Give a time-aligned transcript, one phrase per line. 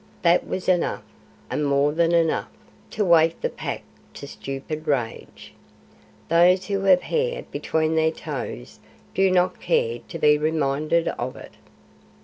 [0.23, 1.03] That was enough,
[1.47, 2.49] and more than enough,
[2.89, 3.83] to wake the Pack
[4.15, 5.53] to stupid rage.
[6.27, 8.79] Those who have hair between their toes
[9.13, 11.53] do not care to be reminded of it.